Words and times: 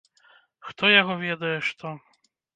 Хто 0.67 0.83
яго 1.01 1.19
ведае, 1.25 1.53
што. 1.69 1.95